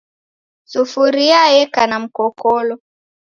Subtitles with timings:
[0.65, 2.75] Sufuria yeka na mkokolo.